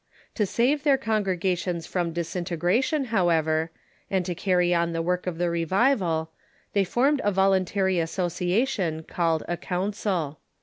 To 0.33 0.47
save 0.47 0.81
their 0.81 0.97
con 0.97 1.23
gregations 1.23 1.85
from 1.87 2.11
disintegration, 2.11 3.05
however, 3.13 3.69
and 4.09 4.25
to 4.25 4.33
carry 4.33 4.73
on 4.73 4.93
the 4.93 5.01
work 5.03 5.27
of 5.27 5.37
the 5.37 5.47
revival, 5.47 6.31
they 6.73 6.83
formed 6.83 7.21
a 7.23 7.31
voluntary 7.31 7.99
association 7.99 9.03
called 9.03 9.43
a 9.47 9.57
Council. 9.57 10.39